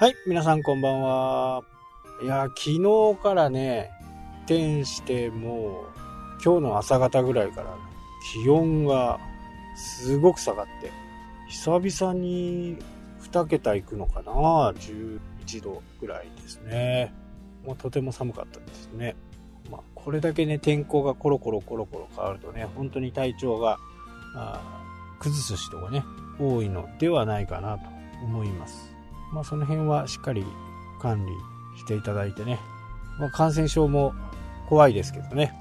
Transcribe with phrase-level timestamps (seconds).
[0.00, 1.64] はい、皆さんこんばんは。
[2.22, 3.90] いや、昨日からね、
[4.44, 5.86] 転しても
[6.38, 7.76] う、今日の朝方ぐらいから
[8.32, 9.18] 気温が
[9.74, 10.92] すごく下がって、
[11.48, 12.78] 久々に
[13.22, 14.30] 2桁いくのかな
[14.70, 17.12] ?11 度ぐらいですね。
[17.66, 19.16] もうとても寒かったですね。
[19.68, 23.80] まあ、これだけね、天候がコロコロコロコロ変わるとね、本当に体調が、
[25.18, 26.04] 崩す人がね、
[26.38, 27.90] 多いのではないかなと
[28.22, 28.97] 思います。
[29.32, 30.44] まあ、その辺はしっかり
[31.00, 31.32] 管理
[31.78, 32.58] していただいてね、
[33.18, 34.14] まあ、感染症も
[34.68, 35.58] 怖いですけどね、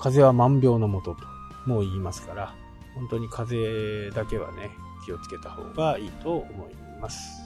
[0.00, 1.24] 風邪は万病のもとと
[1.66, 2.54] もう言いますから、
[2.94, 4.70] 本当に風邪だけはね、
[5.04, 7.40] 気をつけた方がいいと思います。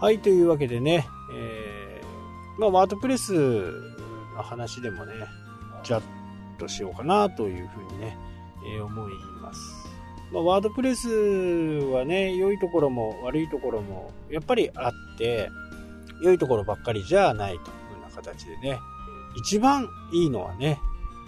[0.00, 3.32] はい、というわけでね、えー、まあ、ワードプレス
[4.36, 5.14] の話でもね、
[5.82, 6.02] ちゃっ
[6.58, 8.16] としようかなというふうにね、
[8.66, 9.93] えー、思います。
[10.32, 15.50] まあ、ワードプレスはね、良いところも悪いところもやっぱりあって、
[16.22, 17.64] 良いところばっかりじゃないというよ
[17.98, 18.78] うな形でね、
[19.36, 20.78] 一番いいのはね、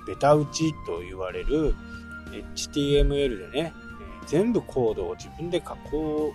[0.06, 1.74] ベタ打ちと言われる
[2.54, 3.72] HTML でね、
[4.26, 6.32] 全部コードを自分で書こ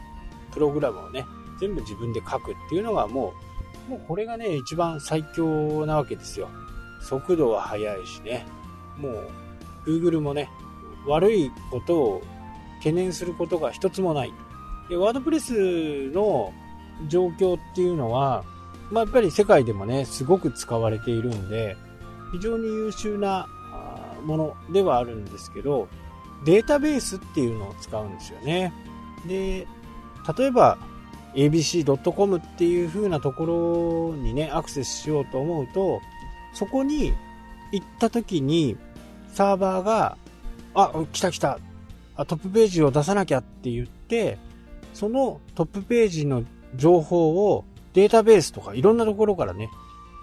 [0.50, 1.26] う、プログラムをね、
[1.60, 3.34] 全部自分で書くっていうのがも
[3.88, 6.50] う、もうこれがね、一番最強なわけですよ。
[7.02, 8.46] 速度は速いしね、
[8.98, 9.30] もう
[9.86, 10.50] Google もね、
[11.08, 12.22] 悪いことを
[12.82, 14.34] 懸念することが一つもない。
[14.90, 16.52] で、ワードプレスの
[17.08, 18.44] 状況っていうのは、
[18.92, 21.78] まあ、やっぱり世界でもね、すごく使われているんで、
[22.34, 23.48] 非常に優秀な
[24.26, 25.88] ものではあるんですけど、
[26.44, 28.74] データベースっていうのを使うんですよね。
[29.28, 29.68] で、
[30.38, 30.78] 例えば
[31.36, 36.02] abc.com っていう風なところにね、アクセスしようと思うと、
[36.54, 37.14] そこに
[37.72, 38.76] 行った時に
[39.34, 40.18] サーバーが、
[40.74, 41.60] あ、来た来た
[42.26, 44.38] トップページを出さなきゃって言って、
[44.94, 46.44] そのトップページの
[46.76, 49.70] 情報をデータベースとかいろんなところからね、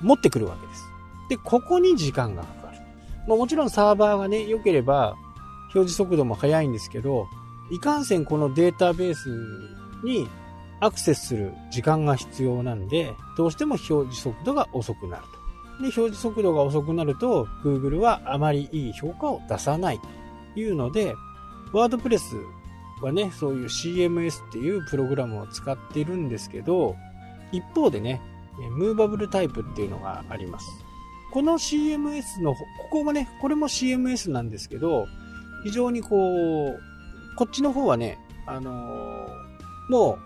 [0.01, 0.85] 持ってくるわけです。
[1.29, 2.79] で、ここに時間がかかる。
[3.27, 5.17] まあ、もちろんサーバーがね、良ければ
[5.75, 7.27] 表示速度も速いんですけど、
[7.71, 9.29] いかんせんこのデータベース
[10.03, 10.29] に
[10.81, 15.83] アクセスする時間が必要なんで、どうしても表示速度が遅くなると。
[15.83, 20.01] で、表示速度が遅くなると、Google はあまりいい評価を出さない
[20.55, 21.15] というので、
[21.73, 22.37] ワードプレス
[23.03, 26.97] はね、そういう CMS っていうプログラムを使っているんですけど、
[27.53, 28.21] 一方でね、
[28.73, 30.67] ムーバブルタイプっていうのがあります。
[31.33, 35.07] この CMS の、ここもね、これも CMS なんですけど、
[35.65, 40.19] 非常にこう、こっちの方はね、あのー、もう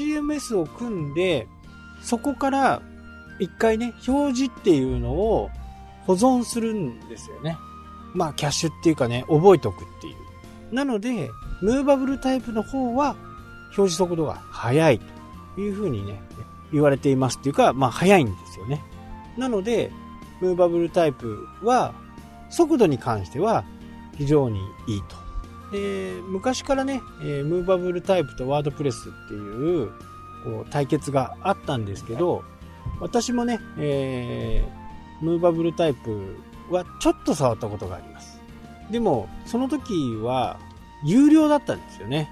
[0.00, 1.46] CMS を組んで、
[2.02, 2.82] そこから
[3.40, 5.50] 一回ね、表示っていうのを
[6.06, 7.56] 保存するんですよね。
[8.14, 10.27] まあ、キャッシュっていうかね、覚えておくっていう。
[10.72, 11.30] なので、
[11.60, 13.16] ムーバブルタイプの方は
[13.68, 15.00] 表示速度が速い
[15.54, 16.20] というふうにね、
[16.72, 18.82] 言われていますっていうか、まあ速いんですよね。
[19.36, 19.90] なので、
[20.40, 21.94] ムーバブルタイプは
[22.50, 23.64] 速度に関しては
[24.16, 25.16] 非常にいいと。
[25.72, 29.90] で、昔からね、え、ムーバブルタイプとワードプレスっていう
[30.44, 32.42] こう対決があったんですけど、
[33.00, 36.36] 私もね、えー、ムーバブルタイプ
[36.70, 38.37] はちょっと触ったことがあります。
[38.90, 40.58] でも、その時は、
[41.04, 42.28] 有料だったんですよね。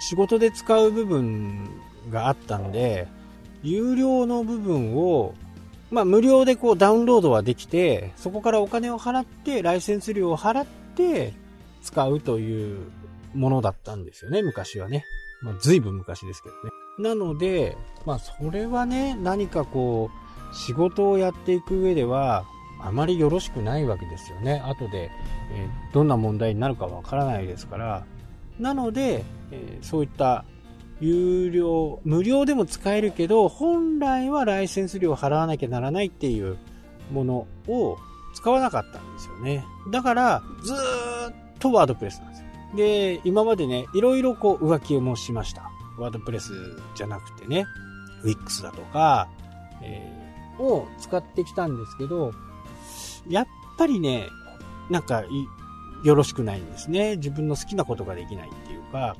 [0.00, 1.68] 仕事で使う部分
[2.10, 3.08] があったんで、
[3.62, 5.34] 有料の部分を、
[5.90, 11.34] まあ、無料でこうダウンロードはできて、そこからお金を払って、ライセンス料を払って
[11.82, 12.90] 使うという
[13.34, 15.04] ものだったんですよね、昔はね。
[15.40, 16.70] まあ、随分昔ですけどね。
[16.98, 20.10] なので、まあ、それはね、何かこ
[20.52, 22.44] う、仕事をやっていく上では、
[22.84, 24.62] あまりよろしくないわけですよね。
[24.66, 25.10] 後で、
[25.52, 28.04] えー、どんな問題になるかわからないですから。
[28.58, 30.44] なので、えー、そういった
[31.00, 36.58] 有料、無料でも使えるけど、本来はライセンス料を払わなきゃならないっていう
[37.12, 37.98] ものを
[38.34, 39.64] 使わなかったんですよね。
[39.90, 40.76] だから、ずっ
[41.58, 42.46] とワードプレスなんですよ。
[42.76, 45.70] で、今までね、いろいろこう浮気をもしました。
[45.98, 46.52] ワードプレス
[46.94, 47.66] じゃなくてね、
[48.24, 49.28] Wix だとか、
[49.82, 52.32] えー、を使ってきたんですけど、
[53.28, 53.46] やっ
[53.78, 54.28] ぱりね、
[54.90, 55.24] なんか、
[56.04, 57.16] よろしくないんですね。
[57.16, 59.16] 自分の好きなことができないっていうか、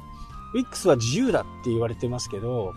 [0.55, 2.75] Wix は自由だって言われてますけど、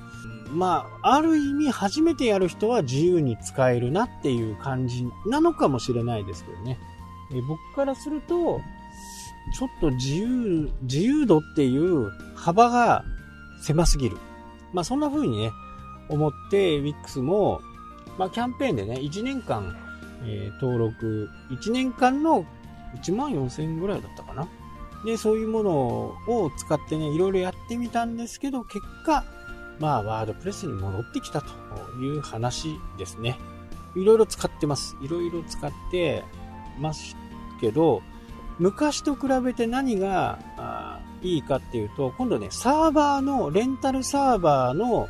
[0.53, 6.77] まあ、ある意味初めてやる人は自由に使えるなっていう感じなのかもしれないですけどね。
[7.33, 8.61] え僕からすると、
[9.57, 13.03] ちょっと自由、自由度っていう幅が
[13.61, 14.17] 狭すぎる。
[14.73, 15.51] まあそんな風にね、
[16.09, 17.61] 思って Wix も、
[18.17, 19.75] まあキャンペーンでね、1年間
[20.23, 22.45] えー、登録1年間の
[23.01, 24.47] 1万4000円ぐらいだったかな。
[25.05, 29.23] で、そういうものを使ってね、いろいろやってみたんですけど、結果、
[29.79, 31.47] まあ、ワードプレスに戻ってきたと
[32.01, 33.37] いう話ですね。
[33.95, 34.95] いろいろ使ってます。
[35.01, 36.23] いろいろ使って
[36.79, 37.15] ます
[37.61, 38.01] けど、
[38.57, 40.39] 昔と比べて何が
[41.21, 45.07] いいかっていうと、今度ね、サーバーの、レンタルサーバーの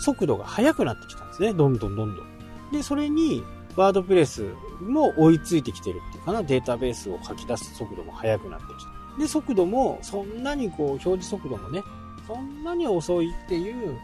[0.00, 1.52] 速度が速くなってきたんですね。
[1.52, 2.26] どんどんどんどん。
[2.72, 3.44] で、それに、
[3.78, 4.44] ワードプレス
[4.80, 9.20] も追いついてきてるっていうかな、データベースを書き出す速度も速くなってきた。
[9.20, 11.84] で、速度も、そんなにこう、表示速度もね、
[12.26, 13.96] そんなに遅いっていう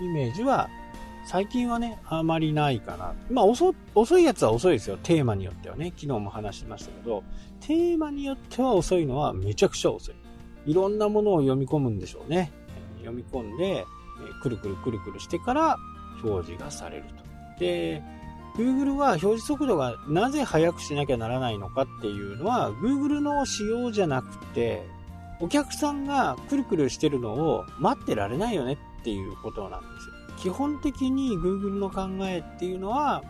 [0.00, 0.70] イメージは、
[1.26, 3.12] 最近はね、あまりないかな。
[3.30, 4.96] まあ遅、遅いやつは遅いですよ。
[5.02, 5.92] テーマによってはね。
[5.94, 7.22] 昨日も話しましたけど、
[7.60, 10.14] テーマによっては遅いのはめちゃくちゃ遅い。
[10.64, 12.50] いろんなものを読み込むんでしょうね。
[13.00, 13.84] 読み込んで、
[14.42, 15.76] くるくるくるくるしてから
[16.24, 17.60] 表示がされると。
[17.60, 18.02] で、
[18.58, 24.84] Google は表示速度がなぜ速くしなきゃならないのかっていうのは Google の仕様じゃなくて
[25.40, 30.14] お客さんがくるくるしてるのを待ってられないよねっていうことなんですよ。
[30.38, 33.22] 基本的に Google の考えっていうのは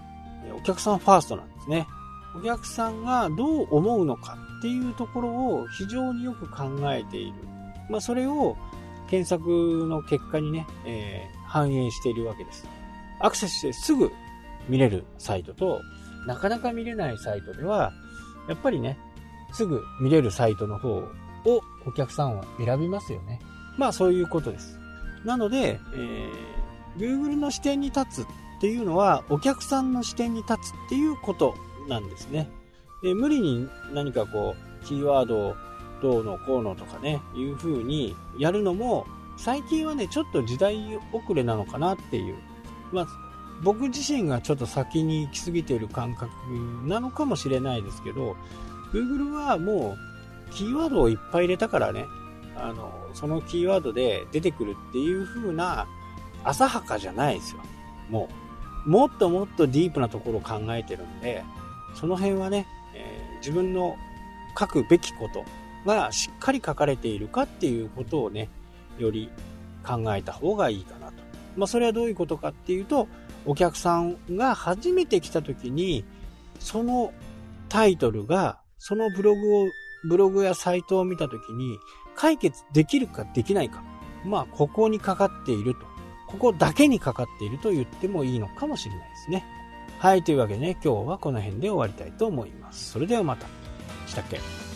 [0.57, 1.87] お客さんファーストなんですね。
[2.35, 7.35] お客さんがどう思うのかっていうところを非常によく考えている。
[7.91, 8.57] まあ、それを
[9.09, 12.67] 検索の結果にね、えー、反映しているわけです。
[13.21, 14.11] アクセスしてすぐ
[14.69, 15.81] 見れるサイトと、
[16.27, 17.93] なかなか見れないサイトでは、
[18.49, 18.99] やっぱりね、
[19.53, 23.41] すぐ見れるサイトの方をお客さんは選びますよね。
[23.77, 24.79] まあそういうことです。
[25.25, 28.27] なので、えー、Google の視点に立つっ
[28.61, 31.55] ていうのは、お客さんの視点に立つっていうこと
[31.89, 32.49] なんですね。
[33.03, 35.57] で無理に何かこう、キーワードを
[36.03, 39.07] どうのこうのとかね、いう風にやるのも、
[39.37, 40.77] 最近はね、ちょっと時代
[41.13, 42.37] 遅れなのかなっていう。
[42.93, 43.07] まあ、
[43.63, 46.31] 僕自身がちょっと先に行き過ぎている感覚
[46.87, 48.37] なのかもしれないですけど、
[48.93, 52.07] Google はもう、キーワードをいっぱい入れたからね、
[52.57, 55.87] あの、そのキーワードで出てくるっていう風な
[56.45, 57.61] 浅はかじゃないですよ。
[58.11, 58.29] も
[58.87, 61.45] う、もっともっとディープなところを考えてるんで、
[61.95, 63.97] その辺はね、えー、自分の
[64.59, 65.45] 書くべきこと
[65.87, 68.49] がしっかり書かれているかっていうことをね、
[68.99, 69.31] より
[69.85, 71.15] 考えた方がいいかなと。
[71.57, 73.09] まあ、それはどういうことかっていうと、
[73.49, 76.05] お客さんが初めて来た時に、
[76.61, 77.15] その
[77.71, 79.67] タイトルが、そのブログを、
[80.07, 81.79] ブログやサイトを見た時に、
[82.15, 83.83] 解決できるかできないか。
[84.23, 85.81] まあ、ここにかかっていると。
[86.29, 89.47] ここだけにかかっていると言ってもいいのかもしれないですね。
[89.99, 92.91] はい、というわけでね、今日はこの辺で終わりたいと思います。
[92.93, 93.47] それではまた。
[94.07, 94.68] したっけ？